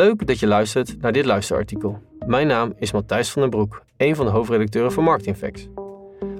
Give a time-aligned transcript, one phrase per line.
[0.00, 2.02] Leuk dat je luistert naar dit luisterartikel.
[2.26, 5.68] Mijn naam is Matthijs van den Broek, een van de hoofdredacteuren van Marketing Facts.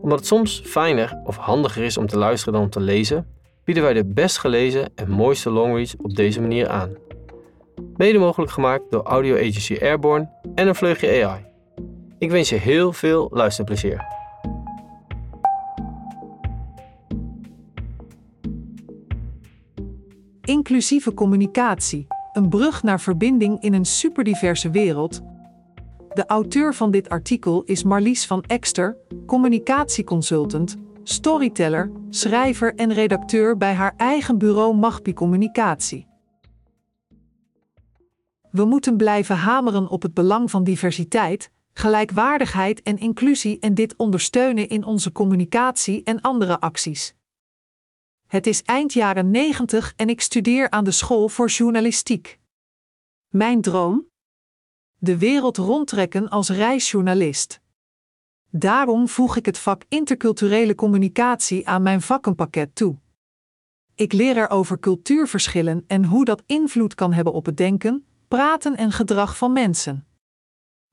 [0.00, 3.26] Omdat het soms fijner of handiger is om te luisteren dan om te lezen,
[3.64, 6.90] bieden wij de best gelezen en mooiste longreads op deze manier aan.
[7.96, 11.44] Mede mogelijk gemaakt door audio agency Airborne en een vleugje AI.
[12.18, 14.04] Ik wens je heel veel luisterplezier.
[20.40, 25.20] Inclusieve communicatie, een brug naar verbinding in een superdiverse wereld.
[26.12, 28.96] De auteur van dit artikel is Marlies van Ekster,
[29.26, 36.06] communicatieconsultant, storyteller, schrijver en redacteur bij haar eigen bureau Magpie Communicatie.
[38.50, 44.68] We moeten blijven hameren op het belang van diversiteit, gelijkwaardigheid en inclusie en dit ondersteunen
[44.68, 47.15] in onze communicatie en andere acties.
[48.26, 52.38] Het is eind jaren 90 en ik studeer aan de school voor journalistiek.
[53.28, 54.06] Mijn droom?
[54.98, 57.60] De wereld rondtrekken als reisjournalist.
[58.50, 62.96] Daarom voeg ik het vak interculturele communicatie aan mijn vakkenpakket toe.
[63.94, 68.76] Ik leer er over cultuurverschillen en hoe dat invloed kan hebben op het denken, praten
[68.76, 70.06] en gedrag van mensen.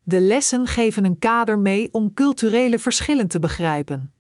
[0.04, 4.13] De lessen geven een kader mee om culturele verschillen te begrijpen.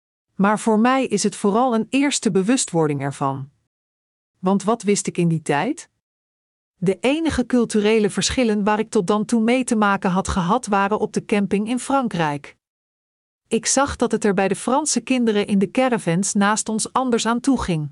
[0.41, 3.49] Maar voor mij is het vooral een eerste bewustwording ervan.
[4.39, 5.89] Want wat wist ik in die tijd?
[6.75, 10.99] De enige culturele verschillen waar ik tot dan toe mee te maken had gehad waren
[10.99, 12.57] op de camping in Frankrijk.
[13.47, 17.25] Ik zag dat het er bij de Franse kinderen in de caravans naast ons anders
[17.25, 17.91] aan toe ging.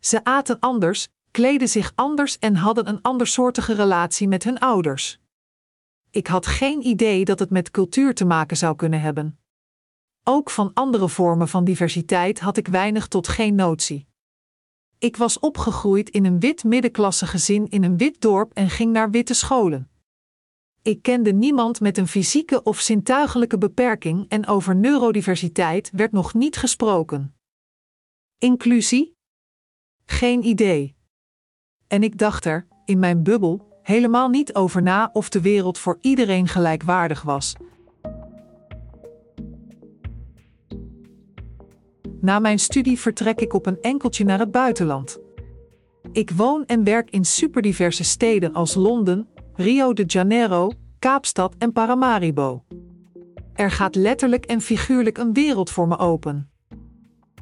[0.00, 5.18] Ze aten anders, kleden zich anders en hadden een andersoortige relatie met hun ouders.
[6.10, 9.38] Ik had geen idee dat het met cultuur te maken zou kunnen hebben.
[10.26, 14.06] Ook van andere vormen van diversiteit had ik weinig tot geen notie.
[14.98, 19.10] Ik was opgegroeid in een wit middenklasse gezin in een wit dorp en ging naar
[19.10, 19.90] witte scholen.
[20.82, 26.56] Ik kende niemand met een fysieke of zintuigelijke beperking en over neurodiversiteit werd nog niet
[26.56, 27.34] gesproken.
[28.38, 29.16] Inclusie?
[30.04, 30.96] Geen idee.
[31.86, 35.98] En ik dacht er, in mijn bubbel, helemaal niet over na of de wereld voor
[36.00, 37.54] iedereen gelijkwaardig was.
[42.24, 45.18] Na mijn studie vertrek ik op een enkeltje naar het buitenland.
[46.12, 52.64] Ik woon en werk in superdiverse steden als Londen, Rio de Janeiro, Kaapstad en Paramaribo.
[53.54, 56.50] Er gaat letterlijk en figuurlijk een wereld voor me open.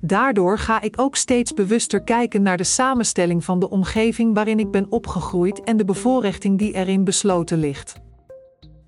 [0.00, 4.70] Daardoor ga ik ook steeds bewuster kijken naar de samenstelling van de omgeving waarin ik
[4.70, 7.94] ben opgegroeid en de bevoorrechting die erin besloten ligt.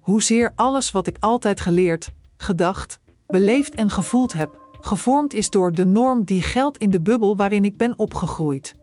[0.00, 5.86] Hoezeer alles wat ik altijd geleerd, gedacht, beleefd en gevoeld heb, gevormd is door de
[5.86, 8.74] norm die geldt in de bubbel waarin ik ben opgegroeid.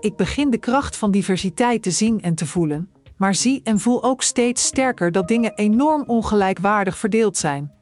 [0.00, 4.02] Ik begin de kracht van diversiteit te zien en te voelen, maar zie en voel
[4.02, 7.72] ook steeds sterker dat dingen enorm ongelijkwaardig verdeeld zijn.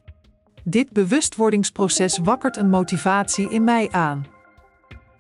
[0.65, 4.27] Dit bewustwordingsproces wakkert een motivatie in mij aan.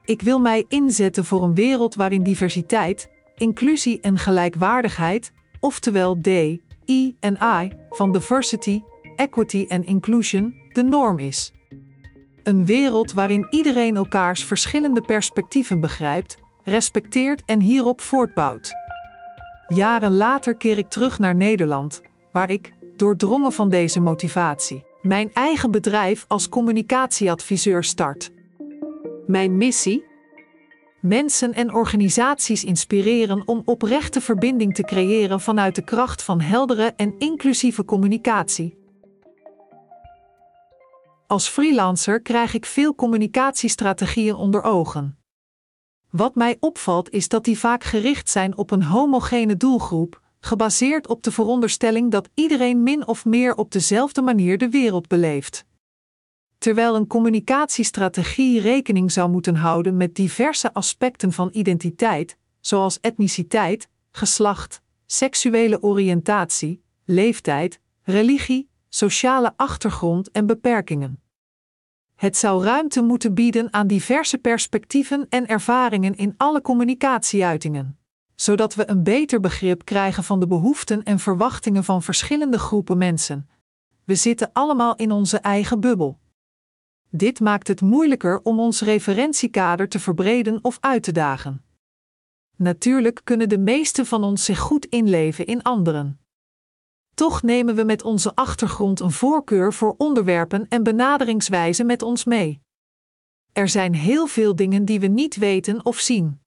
[0.04, 6.26] Ik wil mij inzetten voor een wereld waarin diversiteit, inclusie en gelijkwaardigheid, oftewel D,
[6.86, 8.82] I en I, van diversity,
[9.16, 11.52] equity en inclusion, de norm is.
[12.44, 18.72] Een wereld waarin iedereen elkaars verschillende perspectieven begrijpt, respecteert en hierop voortbouwt.
[19.68, 25.70] Jaren later keer ik terug naar Nederland, waar ik, doordrongen van deze motivatie, mijn eigen
[25.70, 28.30] bedrijf als communicatieadviseur start.
[29.26, 30.04] Mijn missie?
[31.00, 37.14] Mensen en organisaties inspireren om oprechte verbinding te creëren vanuit de kracht van heldere en
[37.18, 38.83] inclusieve communicatie.
[41.34, 45.18] Als freelancer krijg ik veel communicatiestrategieën onder ogen.
[46.10, 51.22] Wat mij opvalt is dat die vaak gericht zijn op een homogene doelgroep, gebaseerd op
[51.22, 55.64] de veronderstelling dat iedereen min of meer op dezelfde manier de wereld beleeft.
[56.58, 64.82] Terwijl een communicatiestrategie rekening zou moeten houden met diverse aspecten van identiteit, zoals etniciteit, geslacht,
[65.06, 71.22] seksuele oriëntatie, leeftijd, religie, sociale achtergrond en beperkingen.
[72.14, 77.98] Het zou ruimte moeten bieden aan diverse perspectieven en ervaringen in alle communicatieuitingen,
[78.34, 83.48] zodat we een beter begrip krijgen van de behoeften en verwachtingen van verschillende groepen mensen.
[84.04, 86.18] We zitten allemaal in onze eigen bubbel.
[87.10, 91.64] Dit maakt het moeilijker om ons referentiekader te verbreden of uit te dagen.
[92.56, 96.23] Natuurlijk kunnen de meesten van ons zich goed inleven in anderen.
[97.14, 102.60] Toch nemen we met onze achtergrond een voorkeur voor onderwerpen en benaderingswijzen met ons mee.
[103.52, 106.40] Er zijn heel veel dingen die we niet weten of zien.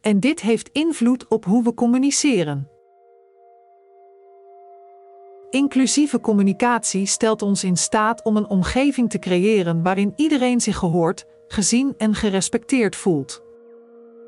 [0.00, 2.68] En dit heeft invloed op hoe we communiceren.
[5.50, 11.26] Inclusieve communicatie stelt ons in staat om een omgeving te creëren waarin iedereen zich gehoord,
[11.46, 13.42] gezien en gerespecteerd voelt.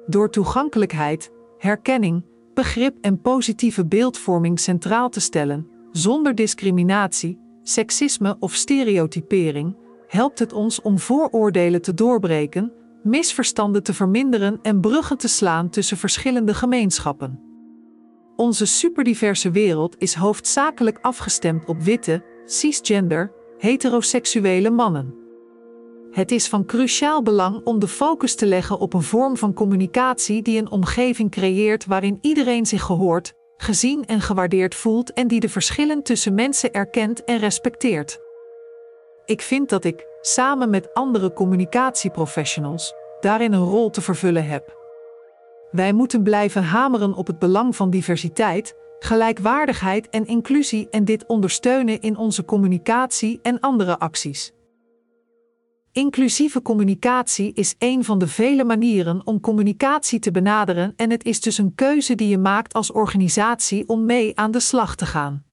[0.06, 9.76] Door toegankelijkheid, herkenning, begrip en positieve beeldvorming centraal te stellen, zonder discriminatie, seksisme of stereotypering,
[10.06, 12.72] helpt het ons om vooroordelen te doorbreken,
[13.02, 17.40] misverstanden te verminderen en bruggen te slaan tussen verschillende gemeenschappen.
[18.37, 25.22] Onze superdiverse wereld is hoofdzakelijk afgestemd op witte, cisgender, heteroseksuele mannen.
[26.12, 30.43] Het is van cruciaal belang om de focus te leggen op een vorm van communicatie
[30.43, 35.49] die een omgeving creëert waarin iedereen zich gehoord, gezien en gewaardeerd voelt en die de
[35.49, 38.19] verschillen tussen mensen erkent en respecteert.
[39.25, 44.76] Ik vind dat ik, samen met andere communicatieprofessionals, daarin een rol te vervullen heb.
[45.70, 52.00] Wij moeten blijven hameren op het belang van diversiteit, gelijkwaardigheid en inclusie en dit ondersteunen
[52.00, 54.53] in onze communicatie en andere acties.
[55.94, 61.41] Inclusieve communicatie is een van de vele manieren om communicatie te benaderen en het is
[61.41, 65.44] dus een keuze die je maakt als organisatie om mee aan de slag te gaan.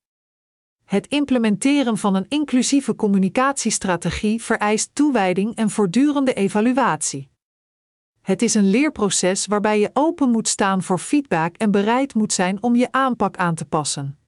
[0.85, 7.29] Het implementeren van een inclusieve communicatiestrategie vereist toewijding en voortdurende evaluatie.
[8.21, 12.63] Het is een leerproces waarbij je open moet staan voor feedback en bereid moet zijn
[12.63, 14.19] om je aanpak aan te passen.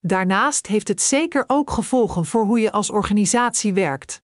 [0.00, 4.22] Daarnaast heeft het zeker ook gevolgen voor hoe je als organisatie werkt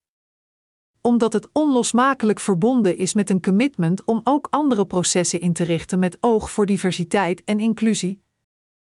[1.06, 5.98] omdat het onlosmakelijk verbonden is met een commitment om ook andere processen in te richten
[5.98, 8.22] met oog voor diversiteit en inclusie.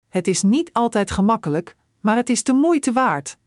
[0.09, 3.38] Het is niet altijd gemakkelijk, maar het is de moeite waard.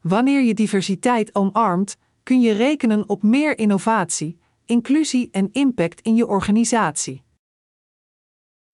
[0.00, 6.26] Wanneer je diversiteit omarmt, kun je rekenen op meer innovatie, inclusie en impact in je
[6.26, 7.22] organisatie.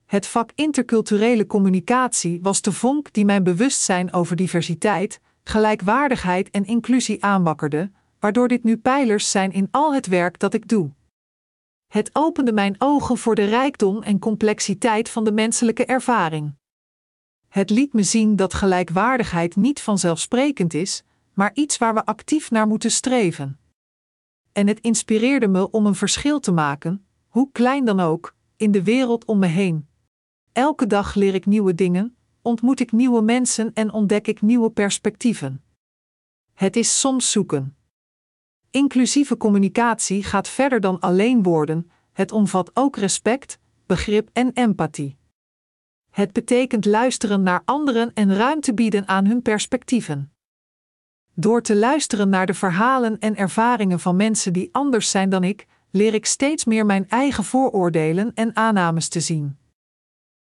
[0.04, 7.24] Het vak interculturele communicatie was de vonk die mijn bewustzijn over diversiteit, gelijkwaardigheid en inclusie
[7.24, 7.90] aanwakkerde,
[8.22, 10.90] waardoor dit nu pijlers zijn in al het werk dat ik doe.
[11.86, 16.54] Het opende mijn ogen voor de rijkdom en complexiteit van de menselijke ervaring.
[17.48, 21.02] Het liet me zien dat gelijkwaardigheid niet vanzelfsprekend is,
[21.34, 23.58] maar iets waar we actief naar moeten streven.
[24.52, 28.82] En het inspireerde me om een verschil te maken, hoe klein dan ook, in de
[28.82, 29.88] wereld om me heen.
[30.52, 35.64] Elke dag leer ik nieuwe dingen, ontmoet ik nieuwe mensen en ontdek ik nieuwe perspectieven.
[36.54, 37.76] Het is soms zoeken.
[38.72, 45.16] Inclusieve communicatie gaat verder dan alleen woorden, het omvat ook respect, begrip en empathie.
[46.10, 50.32] Het betekent luisteren naar anderen en ruimte bieden aan hun perspectieven.
[51.34, 55.66] Door te luisteren naar de verhalen en ervaringen van mensen die anders zijn dan ik,
[55.90, 59.58] leer ik steeds meer mijn eigen vooroordelen en aannames te zien.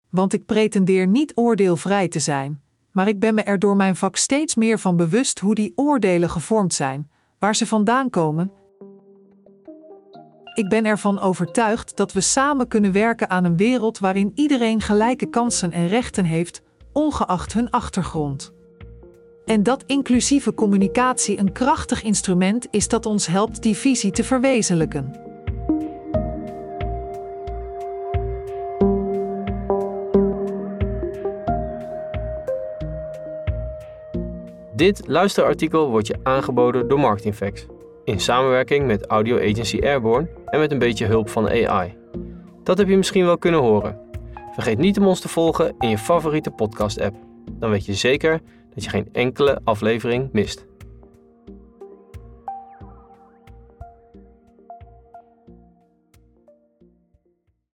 [0.08, 4.16] Want ik pretendeer niet oordeelvrij te zijn, maar ik ben me er door mijn vak
[4.16, 7.10] steeds meer van bewust hoe die oordelen gevormd zijn,
[7.40, 8.52] waar ze vandaan komen.
[10.54, 15.26] Ik ben ervan overtuigd dat we samen kunnen werken aan een wereld waarin iedereen gelijke
[15.26, 18.52] kansen en rechten heeft, ongeacht hun achtergrond.
[19.44, 25.29] En dat inclusieve communicatie een krachtig instrument is dat ons helpt die visie te verwezenlijken.
[34.80, 37.66] Dit luisterartikel wordt je aangeboden door Marketingfacts
[38.04, 41.96] in samenwerking met audio agency Airborne en met een beetje hulp van AI.
[42.62, 43.98] Dat heb je misschien wel kunnen horen.
[44.52, 47.16] Vergeet niet om ons te volgen in je favoriete podcast-app.
[47.52, 48.40] Dan weet je zeker
[48.74, 50.66] dat je geen enkele aflevering mist.